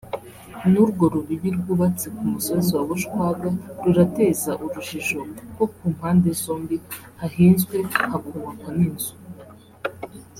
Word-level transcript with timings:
n’urwo 0.71 1.03
rubibi 1.13 1.49
rwubatse 1.57 2.07
ku 2.15 2.23
musozi 2.31 2.69
wa 2.77 2.83
Bushwaga 2.89 3.47
rurateza 3.83 4.51
urujijo 4.63 5.19
kuko 5.37 5.61
ku 5.75 5.83
mpande 5.95 6.29
zombi 6.41 6.77
hahinzwe 7.19 7.75
hakubakwa 8.11 8.69
n’inzu 8.77 9.13